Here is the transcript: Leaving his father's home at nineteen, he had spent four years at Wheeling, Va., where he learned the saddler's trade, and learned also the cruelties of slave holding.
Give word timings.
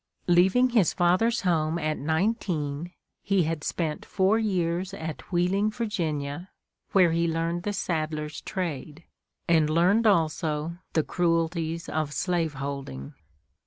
Leaving 0.25 0.71
his 0.71 0.93
father's 0.93 1.41
home 1.41 1.77
at 1.77 1.95
nineteen, 1.99 2.91
he 3.21 3.43
had 3.43 3.63
spent 3.63 4.03
four 4.03 4.39
years 4.39 4.95
at 4.95 5.31
Wheeling, 5.31 5.69
Va., 5.69 6.49
where 6.93 7.11
he 7.11 7.27
learned 7.27 7.61
the 7.61 7.71
saddler's 7.71 8.41
trade, 8.41 9.03
and 9.47 9.69
learned 9.69 10.07
also 10.07 10.77
the 10.93 11.03
cruelties 11.03 11.87
of 11.87 12.13
slave 12.13 12.55
holding. 12.55 13.13